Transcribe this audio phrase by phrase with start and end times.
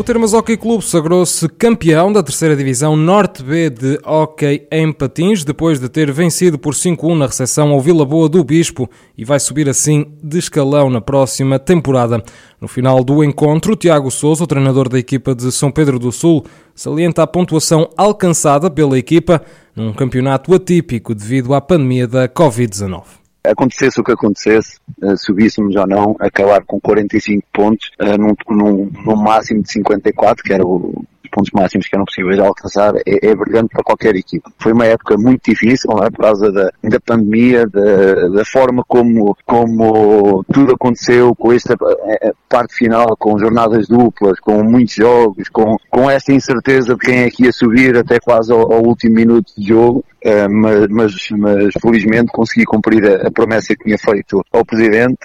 [0.00, 5.44] O Termas Hockey Clube sagrou-se campeão da terceira divisão Norte B de Hockey em Patins,
[5.44, 9.38] depois de ter vencido por 5-1 na recepção ao Vila Boa do Bispo e vai
[9.38, 12.24] subir assim de escalão na próxima temporada.
[12.58, 16.46] No final do encontro, Tiago Souza, o treinador da equipa de São Pedro do Sul,
[16.74, 19.42] salienta a pontuação alcançada pela equipa
[19.76, 25.86] num campeonato atípico devido à pandemia da Covid-19 acontecesse o que acontecesse, uh, subíssemos ou
[25.86, 31.04] não, acabar com 45 pontos uh, num, num, num, máximo de 54, que era o,
[31.28, 34.50] pontos máximos que eram possíveis de alcançar, é, é brilhante para qualquer equipa.
[34.58, 36.10] Foi uma época muito difícil, não é?
[36.10, 41.76] por causa da, da pandemia, da, da forma como, como tudo aconteceu, com esta
[42.22, 47.20] eh, parte final, com jornadas duplas, com muitos jogos, com, com esta incerteza de quem
[47.20, 50.04] é que ia subir até quase ao, ao último minuto de jogo.
[50.22, 55.16] Uh, mas, mas, mas, felizmente consegui cumprir a, a, promessa que tinha feito ao Presidente,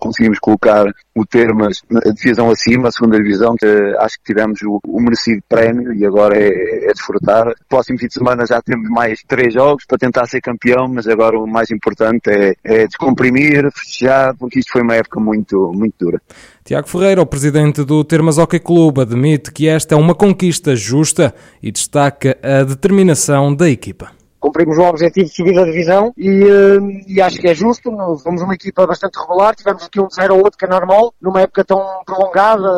[0.00, 3.54] conseguimos colocar o Termas na divisão acima, a segunda divisão,
[4.00, 7.52] acho que tivemos o, o merecido prémio e agora é, é desfrutar.
[7.68, 11.38] Próximo fim de semana já temos mais três jogos para tentar ser campeão, mas agora
[11.38, 16.20] o mais importante é, é descomprimir, festejar, porque isto foi uma época muito, muito dura.
[16.64, 21.34] Tiago Ferreira, o presidente do Termas Hockey Clube, admite que esta é uma conquista justa
[21.62, 24.10] e destaca a determinação da equipa
[24.42, 27.90] cumprimos o objetivo de subir da divisão e, uh, e acho que é justo.
[28.18, 31.40] Somos uma equipa bastante regular, tivemos aqui um 0 ou outro que é normal, numa
[31.40, 32.68] época tão prolongada,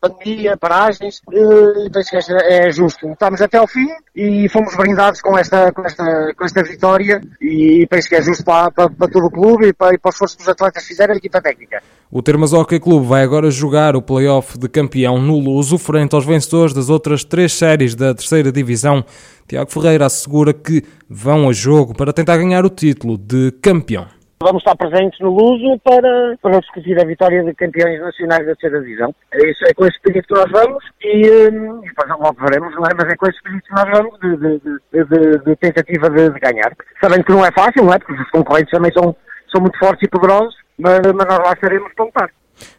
[0.00, 3.08] pandemia, paragens, uh, e penso que é, justo.
[3.08, 7.86] Estamos até ao fim e fomos brindados com esta, com esta, com esta vitória e,
[7.88, 10.14] penso que é justo para, para, para todo o clube e para, e para os
[10.14, 11.82] esforços que os atletas fizeram a equipa técnica.
[12.10, 16.24] O Termas Hockey Clube vai agora jogar o play-off de campeão no Luso, frente aos
[16.24, 19.04] vencedores das outras três séries da terceira divisão.
[19.46, 24.19] Tiago Ferreira assegura que vão a jogo para tentar ganhar o título de campeão.
[24.42, 28.80] Vamos estar presentes no Luso para, para discutir a vitória de campeões nacionais da terceira
[28.80, 29.14] divisão.
[29.32, 32.74] É, isso, é com esse espírito que nós vamos e, hum, e depois logo veremos,
[32.74, 32.94] não é?
[32.96, 36.72] Mas é com esse espírito que nós vamos de, de, de, de tentativa de, ganhar.
[37.02, 37.98] Sabendo que não é fácil, não é?
[37.98, 39.14] Porque os concorrentes também são,
[39.52, 42.30] são muito fortes e poderosos, mas, mas nós lá estaremos para lutar.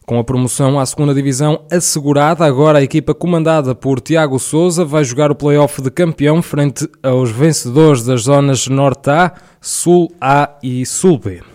[0.03, 5.03] Com a promoção à segunda divisão assegurada, agora a equipa comandada por Tiago Souza vai
[5.03, 10.83] jogar o play-off de campeão frente aos vencedores das zonas Norte A, Sul A e
[10.87, 11.50] Sul B.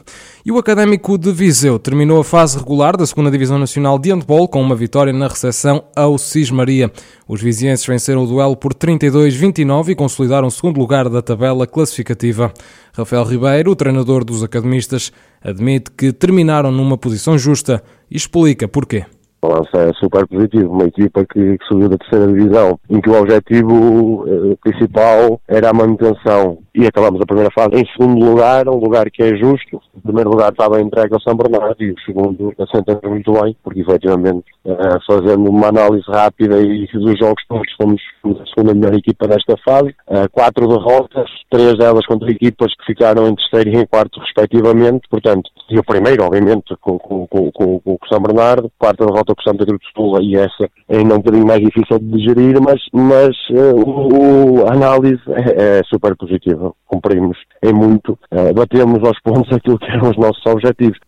[0.46, 4.46] E o Académico de Viseu terminou a fase regular da 2 Divisão Nacional de Handball
[4.46, 6.88] com uma vitória na recepção ao Cismaria.
[7.26, 12.52] Os vizienses venceram o duelo por 32-29 e consolidaram o segundo lugar da tabela classificativa.
[12.96, 15.10] Rafael Ribeiro, o treinador dos academistas,
[15.42, 19.04] admite que terminaram numa posição justa e explica porquê.
[19.42, 23.20] Balanço é super positivo, uma equipa que, que, subiu da terceira divisão, em que o
[23.20, 28.76] objetivo eh, principal era a manutenção e acabamos a primeira fase em segundo lugar, um
[28.76, 29.80] lugar que é justo.
[29.94, 33.80] O primeiro lugar estava entregue ao São Bernardo e o segundo assenta muito bem, porque
[33.80, 39.26] efetivamente, uh, fazendo uma análise rápida e dos jogos todos, fomos a segunda melhor equipa
[39.26, 39.94] desta fase.
[40.06, 45.08] Uh, quatro derrotas, três delas contra equipas que ficaram em terceiro e em quarto, respectivamente.
[45.08, 49.40] Portanto, e o primeiro, obviamente, com, com, com, com, o São Bernardo, quarta derrota com
[49.40, 52.60] o São Pedro de Sul, e essa é ainda um bocadinho mais difícil de digerir,
[52.60, 58.54] mas, mas uh, o, o, a análise é, é super positiva cumprimos em muito, uh,
[58.54, 60.98] batemos aos pontos aquilo que eram os nossos objetivos.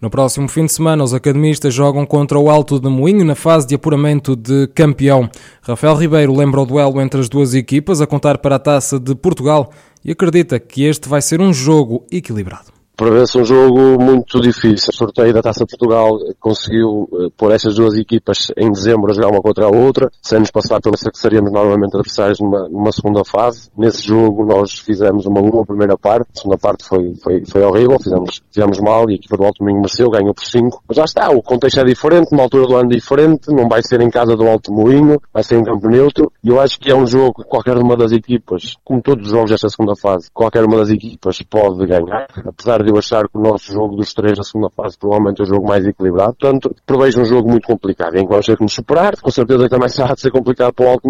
[0.00, 3.66] No próximo fim de semana, os academistas jogam contra o Alto de Moinho na fase
[3.66, 5.28] de apuramento de campeão.
[5.62, 9.14] Rafael Ribeiro lembra o duelo entre as duas equipas a contar para a Taça de
[9.14, 9.70] Portugal
[10.04, 12.74] e acredita que este vai ser um jogo equilibrado.
[12.96, 14.90] Prevê-se um jogo muito difícil.
[14.92, 19.30] O sorteio da Taça Portugal conseguiu uh, pôr estas duas equipas em dezembro a jogar
[19.30, 23.24] uma contra a outra, sem nos passar pela que seríamos normalmente adversários numa, numa, segunda
[23.24, 23.68] fase.
[23.76, 27.98] Nesse jogo nós fizemos uma boa primeira parte, a segunda parte foi, foi, foi horrível,
[27.98, 30.84] fizemos, fizemos mal e a equipa do Alto Moinho mereceu, ganhou por 5.
[30.86, 34.00] Mas já está, o contexto é diferente, uma altura do ano diferente, não vai ser
[34.02, 36.94] em casa do Alto Moinho, vai ser em campo neutro, e eu acho que é
[36.94, 40.64] um jogo que qualquer uma das equipas, como todos os jogos desta segunda fase, qualquer
[40.64, 44.38] uma das equipas pode ganhar, apesar de eu achar que o nosso jogo dos três
[44.38, 46.34] na segunda fase provavelmente é o jogo mais equilibrado.
[46.38, 49.20] Portanto, prevejo um jogo muito complicado, em que vamos ter que nos superar.
[49.20, 51.04] Com certeza que também será de ser complicado para o Alto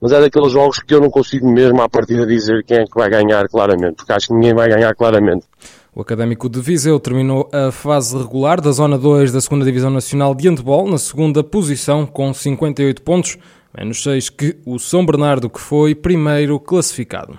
[0.00, 2.94] mas é daqueles jogos que eu não consigo mesmo à partida dizer quem é que
[2.94, 5.46] vai ganhar claramente, porque acho que ninguém vai ganhar claramente.
[5.94, 10.34] O Académico de Viseu terminou a fase regular da Zona 2 da 2 Divisão Nacional
[10.34, 13.36] de Handball na segunda posição com 58 pontos,
[13.76, 17.36] menos 6 que o São Bernardo, que foi primeiro classificado.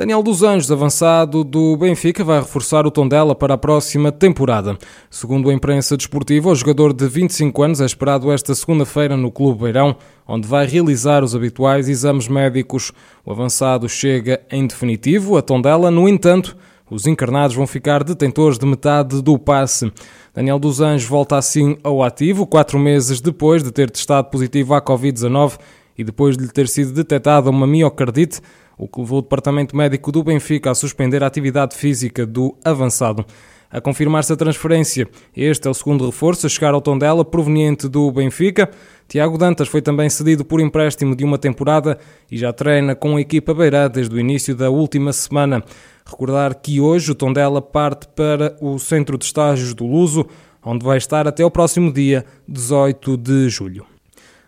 [0.00, 4.78] Daniel dos Anjos, avançado do Benfica, vai reforçar o Tondela para a próxima temporada.
[5.10, 9.64] Segundo a imprensa desportiva, o jogador de 25 anos é esperado esta segunda-feira no Clube
[9.64, 9.94] Beirão,
[10.26, 12.92] onde vai realizar os habituais exames médicos.
[13.26, 16.56] O avançado chega em definitivo a Tondela, no entanto,
[16.90, 19.92] os encarnados vão ficar detentores de metade do passe.
[20.32, 24.80] Daniel dos Anjos volta assim ao ativo, quatro meses depois de ter testado positivo à
[24.80, 25.58] Covid-19
[25.96, 28.40] e depois de lhe ter sido detectada uma miocardite
[28.80, 33.26] o que levou o Departamento Médico do Benfica a suspender a atividade física do avançado.
[33.70, 35.06] A confirmar-se a transferência,
[35.36, 38.70] este é o segundo reforço a chegar ao Tondela, proveniente do Benfica.
[39.06, 41.98] Tiago Dantas foi também cedido por empréstimo de uma temporada
[42.30, 45.62] e já treina com a equipa beirã desde o início da última semana.
[46.04, 50.26] Recordar que hoje o Tondela parte para o centro de estágios do Luso,
[50.64, 53.89] onde vai estar até o próximo dia 18 de julho.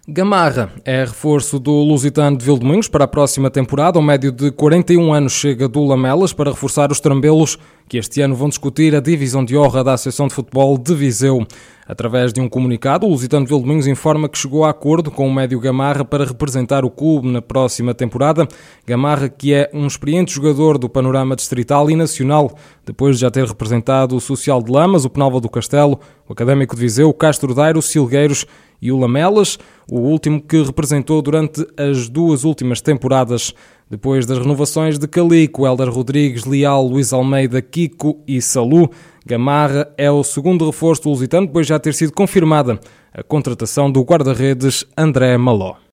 [0.09, 4.01] Gamarra é reforço do Lusitano de Vildomingos para a próxima temporada.
[4.01, 7.57] O médio de 41 anos chega do Lamelas para reforçar os trambelos
[7.89, 11.47] que este ano vão discutir a divisão de honra da Associação de Futebol de Viseu.
[11.93, 15.61] Através de um comunicado, o Lusitano Vildomingos informa que chegou a acordo com o médio
[15.61, 18.49] Gamarra para representar o clube na próxima temporada.
[18.87, 22.57] Gamarra, que é um experiente jogador do panorama distrital e nacional,
[22.87, 26.75] depois de já ter representado o Social de Lamas, o Penalva do Castelo, o Académico
[26.75, 28.47] de Viseu, o Castro Dairo, o Silgueiros
[28.81, 33.53] e o Lamelas, o último que representou durante as duas últimas temporadas.
[33.91, 38.91] Depois das renovações de Calico, Helder Rodrigues, Leal, Luís Almeida, Kiko e Salu,
[39.25, 42.79] Gamarra é o segundo reforço do Lusitano, depois já ter sido confirmada
[43.13, 45.77] a contratação do guarda-redes André Maló.